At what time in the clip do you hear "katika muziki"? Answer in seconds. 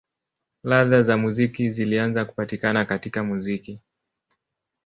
2.85-3.79